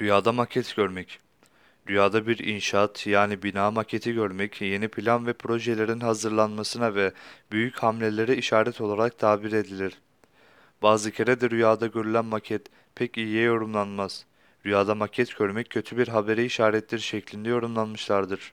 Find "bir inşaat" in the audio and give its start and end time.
2.26-3.06